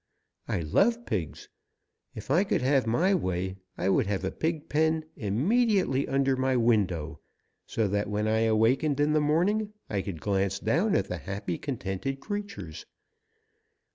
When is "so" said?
7.67-7.87